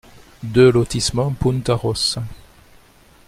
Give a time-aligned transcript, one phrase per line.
[0.41, 2.23] deux lotissement Punta Rossa